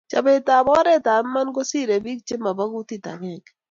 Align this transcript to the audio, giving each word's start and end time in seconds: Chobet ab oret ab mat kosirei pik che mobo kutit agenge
Chobet 0.09 0.47
ab 0.57 0.67
oret 0.77 1.05
ab 1.15 1.25
mat 1.33 1.47
kosirei 1.55 2.03
pik 2.05 2.19
che 2.27 2.35
mobo 2.43 2.63
kutit 2.73 3.03
agenge 3.11 3.49